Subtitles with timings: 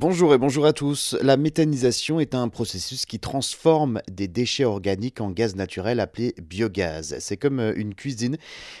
[0.00, 1.16] Bonjour et bonjour à tous.
[1.22, 7.16] La méthanisation est un processus qui transforme des déchets organiques en gaz naturel appelé biogaz.
[7.18, 8.36] C'est comme euh, une cuisine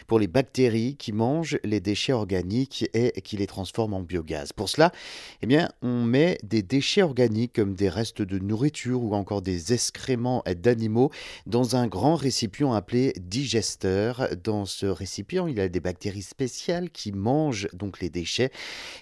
[0.06, 4.52] pour les bactéries qui mangent les déchets organiques et qui les transforment en biogaz.
[4.52, 4.92] Pour cela,
[5.42, 9.72] eh bien, on met des déchets organiques comme des restes de nourriture ou encore des
[9.72, 11.10] excréments d'animaux
[11.46, 14.28] dans un grand récipient appelé digesteur.
[14.44, 18.52] Dans ce récipient, il y a des bactéries spéciales qui mangent donc les déchets.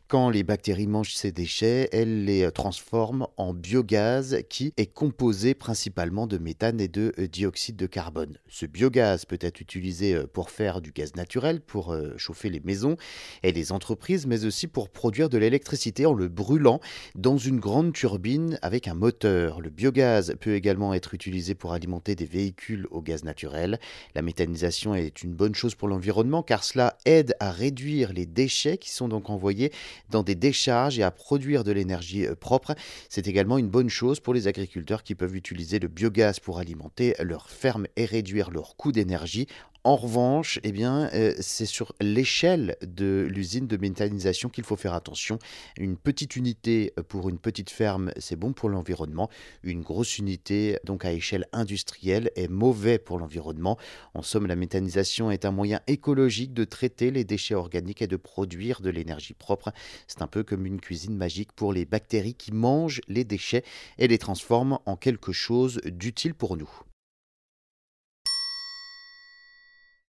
[0.09, 6.39] Quand les bactéries mangent ces déchets, les transforme en biogaz qui est composé principalement de
[6.39, 8.39] méthane et de euh, dioxyde de carbone.
[8.49, 12.61] Ce biogaz peut être utilisé euh, pour faire du gaz naturel, pour euh, chauffer les
[12.61, 12.97] maisons
[13.43, 16.81] et les entreprises, mais aussi pour produire de l'électricité en le brûlant
[17.15, 19.61] dans une grande turbine avec un moteur.
[19.61, 23.81] Le biogaz peut également être utilisé pour alimenter des véhicules au gaz naturel.
[24.15, 28.79] La méthanisation est une bonne chose pour l'environnement car cela aide à réduire les déchets
[28.79, 29.73] qui sont donc envoyés
[30.11, 32.75] dans des décharges et à produire de l'énergie euh, propre.
[33.09, 37.15] C'est également une bonne chose pour les agriculteurs qui peuvent utiliser le biogaz pour alimenter
[37.21, 39.47] leurs fermes et réduire leur coût d'énergie
[39.87, 45.39] en revanche, eh euh, c'est sur l'échelle de l'usine de méthanisation qu'il faut faire attention.
[45.79, 49.31] Une petite unité pour une petite ferme, c'est bon pour l'environnement.
[49.63, 53.79] Une grosse unité, donc à échelle industrielle, est mauvais pour l'environnement.
[54.15, 58.17] En somme, la méthanisation est un moyen écologique de traiter les déchets organiques et de
[58.17, 59.71] produire de l'énergie propre.
[60.09, 63.63] C'est un peu comme une cuisine magique pour les bactéries qui mangent les déchets
[63.99, 66.86] et les transforment en quelque chose d'utile pour nous.